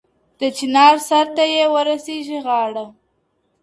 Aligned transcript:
د 0.39 0.41
چینار 0.57 0.95
سر 1.07 1.25
ته 1.35 1.43
یې 1.53 1.63
ورسیږي 1.73 2.39
غاړه.! 2.45 2.85